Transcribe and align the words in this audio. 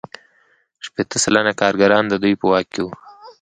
شپیته 0.85 1.17
سلنه 1.23 1.53
کارګران 1.61 2.03
د 2.07 2.13
دوی 2.23 2.33
په 2.41 2.45
واک 2.51 2.67
کې 2.73 2.81
وو 2.83 2.93